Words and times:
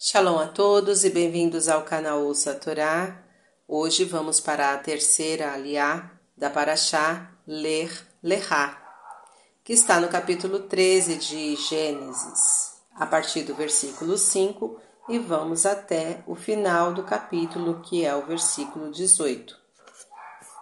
Shalom 0.00 0.38
a 0.38 0.46
todos 0.46 1.02
e 1.02 1.10
bem-vindos 1.10 1.68
ao 1.68 1.82
canal 1.82 2.22
Ouça 2.22 2.54
Torá. 2.54 3.20
Hoje 3.66 4.04
vamos 4.04 4.38
para 4.38 4.72
a 4.72 4.78
terceira 4.78 5.52
aliá 5.52 6.12
da 6.36 6.48
Paraxá 6.48 7.32
Ler 7.44 7.90
Lehá, 8.22 8.80
que 9.64 9.72
está 9.72 9.98
no 9.98 10.06
capítulo 10.06 10.60
13 10.60 11.16
de 11.16 11.56
Gênesis, 11.56 12.74
a 12.94 13.06
partir 13.06 13.42
do 13.42 13.56
versículo 13.56 14.16
5 14.16 14.80
e 15.08 15.18
vamos 15.18 15.66
até 15.66 16.22
o 16.28 16.36
final 16.36 16.94
do 16.94 17.02
capítulo, 17.02 17.80
que 17.80 18.04
é 18.04 18.14
o 18.14 18.24
versículo 18.24 18.92
18. 18.92 19.58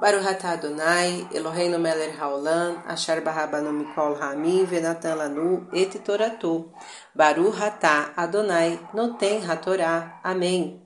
Baruch 0.00 0.44
Adonai, 0.44 1.26
Eloheinu 1.32 1.78
melech 1.78 2.16
haolam, 2.18 2.82
asher 2.86 3.20
barabanu 3.20 3.72
mikol 3.72 4.16
hamim, 4.20 4.64
venatan 4.64 5.16
lanu 5.16 5.66
et 5.72 5.90
toratu. 6.04 6.70
Baruch 7.16 7.58
Adonai, 8.16 8.78
noten 8.94 9.42
hatorá. 9.42 10.20
Amém. 10.22 10.80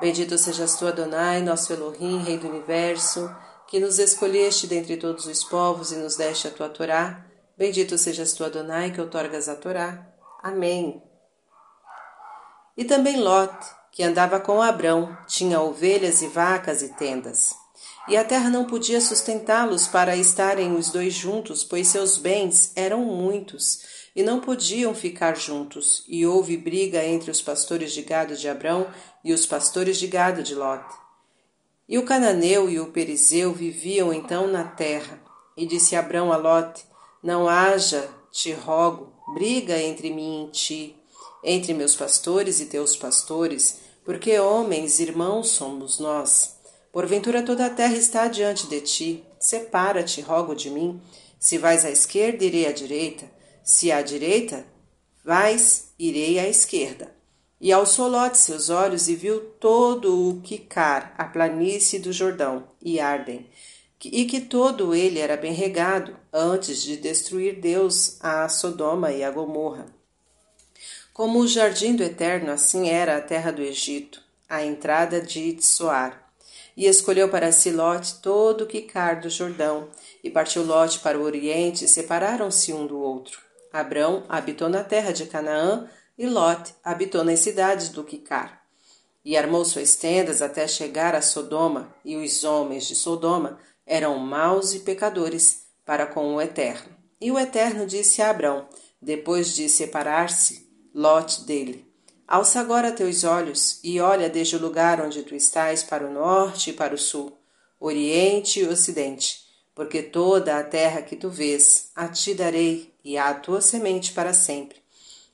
Bendito 0.00 0.38
sejas 0.38 0.76
tu, 0.76 0.86
Adonai, 0.86 1.42
nosso 1.42 1.72
Elohim, 1.72 2.22
Rei 2.22 2.38
do 2.38 2.48
Universo, 2.48 3.30
que 3.66 3.78
nos 3.78 3.98
escolheste 3.98 4.66
dentre 4.66 4.96
todos 4.96 5.26
os 5.26 5.44
povos 5.44 5.92
e 5.92 5.96
nos 5.96 6.16
deste 6.16 6.48
a 6.48 6.50
tua 6.50 6.68
Torá. 6.68 7.24
Bendito 7.56 7.96
sejas 7.98 8.32
tu, 8.32 8.44
Adonai, 8.44 8.90
que 8.90 9.00
outorgas 9.00 9.48
a 9.48 9.54
Torá. 9.54 10.06
Amém. 10.42 11.02
E 12.76 12.84
também 12.84 13.20
Lot, 13.20 13.54
que 13.92 14.02
andava 14.02 14.40
com 14.40 14.60
Abrão, 14.60 15.16
tinha 15.26 15.60
ovelhas 15.60 16.22
e 16.22 16.28
vacas 16.28 16.82
e 16.82 16.88
tendas. 16.94 17.63
E 18.08 18.16
a 18.16 18.24
terra 18.24 18.50
não 18.50 18.66
podia 18.66 19.00
sustentá-los 19.00 19.86
para 19.86 20.16
estarem 20.16 20.76
os 20.76 20.90
dois 20.90 21.14
juntos, 21.14 21.64
pois 21.64 21.88
seus 21.88 22.16
bens 22.16 22.72
eram 22.76 23.00
muitos 23.00 23.80
e 24.14 24.22
não 24.22 24.40
podiam 24.40 24.94
ficar 24.94 25.36
juntos. 25.36 26.04
E 26.06 26.26
houve 26.26 26.56
briga 26.56 27.04
entre 27.04 27.30
os 27.30 27.42
pastores 27.42 27.92
de 27.92 28.02
gado 28.02 28.36
de 28.36 28.48
Abrão 28.48 28.86
e 29.24 29.32
os 29.32 29.46
pastores 29.46 29.98
de 29.98 30.06
gado 30.06 30.42
de 30.42 30.54
Lot. 30.54 30.84
E 31.88 31.98
o 31.98 32.04
cananeu 32.04 32.70
e 32.70 32.78
o 32.78 32.92
perizeu 32.92 33.52
viviam 33.52 34.12
então 34.12 34.46
na 34.46 34.64
terra. 34.64 35.20
E 35.56 35.66
disse 35.66 35.96
Abrão 35.96 36.32
a 36.32 36.36
Lot: 36.36 36.84
Não 37.22 37.48
haja, 37.48 38.08
te 38.30 38.52
rogo, 38.52 39.12
briga 39.34 39.80
entre 39.80 40.10
mim 40.10 40.46
e 40.46 40.50
ti, 40.50 40.96
entre 41.42 41.74
meus 41.74 41.94
pastores 41.94 42.60
e 42.60 42.66
teus 42.66 42.96
pastores, 42.96 43.80
porque 44.04 44.38
homens, 44.38 45.00
irmãos 45.00 45.50
somos 45.50 45.98
nós. 45.98 46.53
Porventura 46.94 47.42
toda 47.42 47.66
a 47.66 47.70
terra 47.70 47.96
está 47.96 48.28
diante 48.28 48.68
de 48.68 48.80
ti. 48.80 49.24
Separa-te, 49.40 50.20
rogo 50.20 50.54
de 50.54 50.70
mim. 50.70 51.02
Se 51.40 51.58
vais 51.58 51.84
à 51.84 51.90
esquerda, 51.90 52.44
irei 52.44 52.68
à 52.68 52.72
direita. 52.72 53.28
Se 53.64 53.90
à 53.90 54.00
direita, 54.00 54.64
vais, 55.24 55.88
irei 55.98 56.38
à 56.38 56.48
esquerda. 56.48 57.12
E 57.60 57.72
alçou 57.72 58.06
Lot 58.06 58.38
seus 58.38 58.70
olhos 58.70 59.08
e 59.08 59.16
viu 59.16 59.40
todo 59.58 60.28
o 60.28 60.40
Quicar, 60.42 61.12
a 61.18 61.24
planície 61.24 61.98
do 61.98 62.12
Jordão, 62.12 62.68
e 62.80 63.00
Arden, 63.00 63.44
e 64.04 64.24
que 64.24 64.40
todo 64.40 64.94
ele 64.94 65.18
era 65.18 65.36
bem 65.36 65.52
regado, 65.52 66.16
antes 66.32 66.80
de 66.80 66.96
destruir 66.96 67.58
Deus 67.58 68.18
a 68.20 68.48
Sodoma 68.48 69.10
e 69.10 69.24
a 69.24 69.32
Gomorra. 69.32 69.86
Como 71.12 71.40
o 71.40 71.48
jardim 71.48 71.96
do 71.96 72.04
Eterno, 72.04 72.52
assim 72.52 72.88
era 72.88 73.16
a 73.16 73.20
terra 73.20 73.50
do 73.50 73.62
Egito, 73.62 74.22
a 74.48 74.64
entrada 74.64 75.20
de 75.20 75.54
Tsoar 75.54 76.23
e 76.76 76.86
escolheu 76.86 77.28
para 77.28 77.52
si 77.52 77.70
Lote 77.70 78.20
todo 78.20 78.64
o 78.64 78.66
quicar 78.66 79.20
do 79.20 79.30
Jordão, 79.30 79.88
e 80.22 80.30
partiu 80.30 80.64
Lote 80.64 80.98
para 80.98 81.18
o 81.18 81.22
oriente, 81.22 81.84
e 81.84 81.88
separaram-se 81.88 82.72
um 82.72 82.86
do 82.86 82.98
outro. 82.98 83.40
Abrão 83.72 84.24
habitou 84.28 84.68
na 84.68 84.84
terra 84.84 85.12
de 85.12 85.26
Canaã, 85.26 85.88
e 86.16 86.26
Lote 86.26 86.74
habitou 86.82 87.24
nas 87.24 87.40
cidades 87.40 87.88
do 87.88 88.04
Quicar. 88.04 88.62
E 89.24 89.36
armou 89.36 89.64
suas 89.64 89.96
tendas 89.96 90.42
até 90.42 90.68
chegar 90.68 91.14
a 91.14 91.22
Sodoma, 91.22 91.94
e 92.04 92.16
os 92.16 92.44
homens 92.44 92.86
de 92.86 92.94
Sodoma 92.94 93.58
eram 93.86 94.18
maus 94.18 94.74
e 94.74 94.80
pecadores 94.80 95.64
para 95.84 96.06
com 96.06 96.34
o 96.34 96.40
Eterno. 96.40 96.94
E 97.20 97.30
o 97.32 97.38
Eterno 97.38 97.86
disse 97.86 98.22
a 98.22 98.30
Abrão, 98.30 98.68
depois 99.00 99.54
de 99.54 99.68
separar-se 99.68 100.68
Lote 100.94 101.44
dele: 101.44 101.92
Alça 102.34 102.58
agora 102.58 102.90
teus 102.90 103.22
olhos 103.22 103.78
e 103.84 104.00
olha 104.00 104.28
desde 104.28 104.56
o 104.56 104.60
lugar 104.60 105.00
onde 105.00 105.22
tu 105.22 105.36
estás 105.36 105.84
para 105.84 106.04
o 106.04 106.12
norte 106.12 106.70
e 106.70 106.72
para 106.72 106.92
o 106.92 106.98
sul, 106.98 107.38
oriente 107.78 108.58
e 108.58 108.66
ocidente, 108.66 109.44
porque 109.72 110.02
toda 110.02 110.58
a 110.58 110.64
terra 110.64 111.00
que 111.00 111.14
tu 111.14 111.30
vês 111.30 111.92
a 111.94 112.08
ti 112.08 112.34
darei 112.34 112.92
e 113.04 113.16
à 113.16 113.32
tua 113.34 113.60
semente 113.60 114.10
para 114.10 114.34
sempre. 114.34 114.82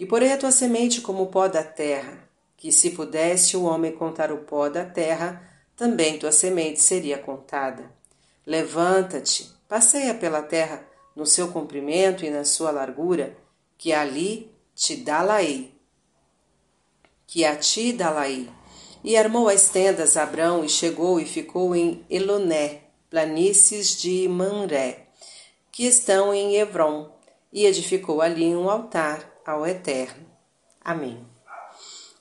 E 0.00 0.06
porei 0.06 0.32
a 0.32 0.38
tua 0.38 0.50
semente 0.50 1.02
como 1.02 1.24
o 1.24 1.26
pó 1.26 1.48
da 1.48 1.62
terra, 1.62 2.26
que 2.56 2.72
se 2.72 2.92
pudesse 2.92 3.58
o 3.58 3.64
homem 3.64 3.92
contar 3.92 4.32
o 4.32 4.38
pó 4.38 4.70
da 4.70 4.86
terra, 4.86 5.46
também 5.76 6.18
tua 6.18 6.32
semente 6.32 6.80
seria 6.80 7.18
contada. 7.18 7.92
Levanta-te, 8.46 9.52
passeia 9.68 10.14
pela 10.14 10.40
terra 10.40 10.82
no 11.14 11.26
seu 11.26 11.48
comprimento 11.48 12.24
e 12.24 12.30
na 12.30 12.46
sua 12.46 12.70
largura, 12.70 13.36
que 13.76 13.92
ali 13.92 14.50
te 14.74 14.96
dá-la-ei 14.96 15.75
que 17.26 17.44
a 17.44 17.56
ti 17.56 17.92
dalai. 17.92 18.48
E 19.02 19.16
armou 19.16 19.48
as 19.48 19.68
tendas 19.68 20.16
Abrão 20.16 20.64
e 20.64 20.68
chegou 20.68 21.20
e 21.20 21.24
ficou 21.24 21.74
em 21.74 22.04
Eloné, 22.10 22.82
planícies 23.10 23.96
de 23.96 24.28
Manré, 24.28 25.06
que 25.70 25.86
estão 25.86 26.34
em 26.34 26.56
Hebron, 26.56 27.12
e 27.52 27.66
edificou 27.66 28.20
ali 28.20 28.54
um 28.54 28.68
altar 28.68 29.30
ao 29.46 29.66
Eterno. 29.66 30.26
Amém. 30.84 31.24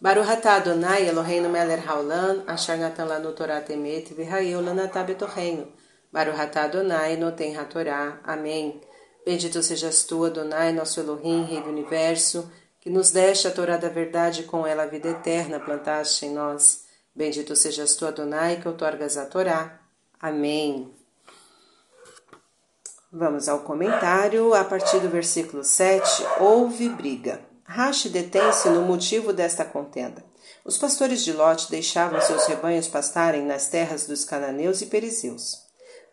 Baruch 0.00 0.28
atah 0.28 0.56
Adonai 0.56 1.08
Eloheinu 1.08 1.48
melech 1.48 1.86
haolam, 1.86 2.44
asher 2.46 2.78
lanu 3.06 3.32
Torah 3.32 3.62
temet, 3.62 4.12
v'hayeu 4.12 4.60
lanatah 4.60 5.02
betorreino. 5.02 5.72
Baruch 6.12 6.38
atah 6.38 6.64
Adonai 6.64 7.16
noten 7.16 7.56
hatorá. 7.56 8.20
Amém. 8.22 8.80
Bendito 9.24 9.62
sejas 9.62 10.04
tu, 10.04 10.24
Adonai, 10.24 10.72
nosso 10.72 11.00
Elohim, 11.00 11.44
Rei 11.44 11.62
do 11.62 11.70
Universo, 11.70 12.50
que 12.84 12.90
nos 12.90 13.10
deste 13.10 13.48
a 13.48 13.50
Torá 13.50 13.78
da 13.78 13.88
verdade 13.88 14.42
com 14.42 14.66
ela 14.66 14.82
a 14.82 14.86
vida 14.86 15.08
eterna 15.08 15.58
plantaste 15.58 16.26
em 16.26 16.34
nós. 16.34 16.84
Bendito 17.14 17.56
sejas 17.56 17.96
tu, 17.96 18.06
Adonai, 18.06 18.60
que 18.60 18.68
outorgas 18.68 19.16
a 19.16 19.24
Torá. 19.24 19.80
Amém. 20.20 20.92
Vamos 23.10 23.48
ao 23.48 23.60
comentário 23.60 24.52
a 24.52 24.62
partir 24.62 25.00
do 25.00 25.08
versículo 25.08 25.64
7. 25.64 26.04
Houve 26.38 26.90
briga. 26.90 27.40
Rashi 27.64 28.10
detém-se 28.10 28.68
no 28.68 28.82
motivo 28.82 29.32
desta 29.32 29.64
contenda. 29.64 30.22
Os 30.62 30.76
pastores 30.76 31.24
de 31.24 31.32
Lot 31.32 31.70
deixavam 31.70 32.20
seus 32.20 32.44
rebanhos 32.44 32.86
pastarem 32.86 33.46
nas 33.46 33.66
terras 33.66 34.06
dos 34.06 34.26
cananeus 34.26 34.82
e 34.82 34.86
perizeus. 34.86 35.63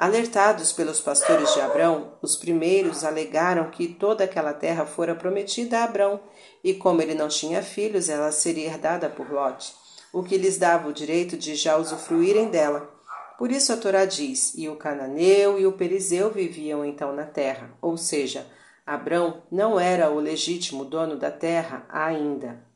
Alertados 0.00 0.72
pelos 0.72 0.98
pastores 0.98 1.52
de 1.52 1.60
Abrão, 1.60 2.14
os 2.22 2.34
primeiros 2.34 3.04
alegaram 3.04 3.70
que 3.70 3.86
toda 3.86 4.24
aquela 4.24 4.54
terra 4.54 4.86
fora 4.86 5.14
prometida 5.14 5.78
a 5.78 5.84
Abrão 5.84 6.18
e 6.64 6.72
como 6.72 7.02
ele 7.02 7.12
não 7.12 7.28
tinha 7.28 7.62
filhos, 7.62 8.08
ela 8.08 8.32
seria 8.32 8.68
herdada 8.68 9.10
por 9.10 9.30
Lot, 9.30 9.74
o 10.10 10.22
que 10.22 10.38
lhes 10.38 10.56
dava 10.56 10.88
o 10.88 10.92
direito 10.94 11.36
de 11.36 11.54
já 11.54 11.76
usufruírem 11.76 12.48
dela. 12.48 12.88
Por 13.36 13.52
isso 13.52 13.74
a 13.74 13.76
Torá 13.76 14.06
diz: 14.06 14.54
E 14.56 14.70
o 14.70 14.76
cananeu 14.76 15.60
e 15.60 15.66
o 15.66 15.72
perizeu 15.72 16.30
viviam 16.30 16.82
então 16.82 17.14
na 17.14 17.26
terra, 17.26 17.70
ou 17.82 17.98
seja, 17.98 18.46
Abrão 18.86 19.42
não 19.52 19.78
era 19.78 20.10
o 20.10 20.18
legítimo 20.18 20.82
dono 20.82 21.18
da 21.18 21.30
terra 21.30 21.84
ainda. 21.90 22.69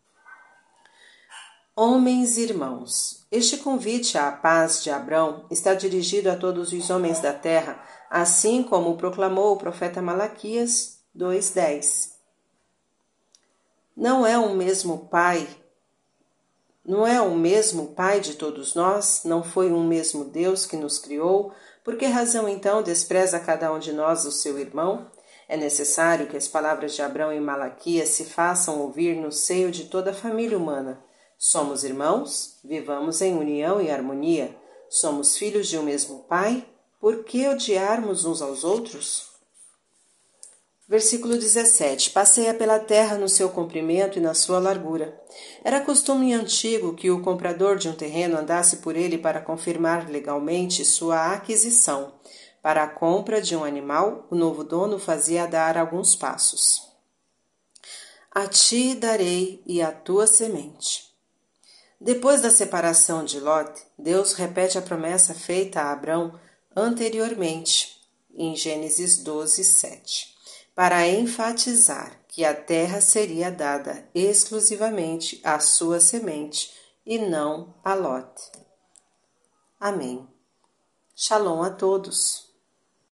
Homens 1.76 2.38
irmãos, 2.38 3.26
este 3.30 3.56
convite 3.56 4.16
à 4.16 4.30
paz 4.30 4.82
de 4.82 4.90
Abrão 4.90 5.44
está 5.50 5.74
dirigido 5.74 6.30
a 6.30 6.36
todos 6.36 6.72
os 6.72 6.90
homens 6.90 7.20
da 7.20 7.32
terra, 7.32 7.84
assim 8.08 8.62
como 8.62 8.96
proclamou 8.96 9.52
o 9.52 9.56
profeta 9.56 10.00
Malaquias 10.00 10.98
2:10 11.14 12.14
não 13.96 14.26
é 14.26 14.36
o 14.36 14.52
mesmo 14.56 15.06
Pai? 15.06 15.46
Não 16.84 17.06
é 17.06 17.20
o 17.20 17.30
mesmo 17.30 17.94
Pai 17.94 18.18
de 18.18 18.34
todos 18.34 18.74
nós? 18.74 19.22
Não 19.24 19.40
foi 19.40 19.72
um 19.72 19.84
mesmo 19.86 20.24
Deus 20.24 20.66
que 20.66 20.76
nos 20.76 20.98
criou? 20.98 21.52
Por 21.84 21.96
que 21.96 22.04
razão 22.06 22.48
então 22.48 22.82
despreza 22.82 23.38
cada 23.38 23.72
um 23.72 23.78
de 23.78 23.92
nós 23.92 24.24
o 24.24 24.32
seu 24.32 24.58
irmão? 24.58 25.08
É 25.48 25.56
necessário 25.56 26.26
que 26.26 26.36
as 26.36 26.48
palavras 26.48 26.94
de 26.96 27.02
Abraão 27.02 27.32
e 27.32 27.38
Malaquias 27.38 28.08
se 28.08 28.24
façam 28.24 28.80
ouvir 28.80 29.14
no 29.14 29.30
seio 29.30 29.70
de 29.70 29.84
toda 29.84 30.10
a 30.10 30.14
família 30.14 30.58
humana. 30.58 31.00
Somos 31.38 31.84
irmãos? 31.84 32.58
Vivamos 32.64 33.20
em 33.20 33.36
união 33.36 33.80
e 33.80 33.90
harmonia. 33.90 34.56
Somos 34.88 35.36
filhos 35.36 35.68
de 35.68 35.78
um 35.78 35.82
mesmo 35.82 36.20
Pai? 36.28 36.66
Por 37.00 37.24
que 37.24 37.46
odiarmos 37.48 38.24
uns 38.24 38.40
aos 38.40 38.64
outros? 38.64 39.34
Versículo 40.86 41.34
17: 41.34 42.10
Passeia 42.10 42.52
pela 42.52 42.78
terra 42.78 43.16
no 43.16 43.28
seu 43.28 43.48
comprimento 43.48 44.18
e 44.18 44.22
na 44.22 44.34
sua 44.34 44.58
largura. 44.58 45.18
Era 45.64 45.80
costume 45.80 46.34
antigo 46.34 46.94
que 46.94 47.10
o 47.10 47.22
comprador 47.22 47.78
de 47.78 47.88
um 47.88 47.94
terreno 47.94 48.38
andasse 48.38 48.78
por 48.78 48.94
ele 48.94 49.16
para 49.16 49.40
confirmar 49.40 50.08
legalmente 50.10 50.84
sua 50.84 51.32
aquisição. 51.32 52.12
Para 52.62 52.84
a 52.84 52.88
compra 52.88 53.40
de 53.40 53.56
um 53.56 53.64
animal, 53.64 54.26
o 54.30 54.34
novo 54.34 54.62
dono 54.62 54.98
fazia 54.98 55.46
dar 55.46 55.78
alguns 55.78 56.14
passos. 56.14 56.82
A 58.30 58.46
ti 58.46 58.94
darei 58.94 59.62
e 59.66 59.80
à 59.80 59.90
tua 59.90 60.26
semente. 60.26 61.13
Depois 62.04 62.42
da 62.42 62.50
separação 62.50 63.24
de 63.24 63.40
Lot, 63.40 63.80
Deus 63.98 64.34
repete 64.34 64.76
a 64.76 64.82
promessa 64.82 65.32
feita 65.32 65.80
a 65.80 65.90
Abrão 65.90 66.38
anteriormente, 66.76 67.98
em 68.34 68.54
Gênesis 68.54 69.16
12, 69.22 69.64
7, 69.64 70.36
para 70.74 71.08
enfatizar 71.08 72.20
que 72.28 72.44
a 72.44 72.54
terra 72.54 73.00
seria 73.00 73.50
dada 73.50 74.06
exclusivamente 74.14 75.40
à 75.42 75.58
sua 75.58 75.98
semente 75.98 76.74
e 77.06 77.16
não 77.16 77.74
a 77.82 77.94
Lot. 77.94 78.52
Amém. 79.80 80.28
Shalom 81.16 81.62
a 81.62 81.70
todos. 81.70 82.43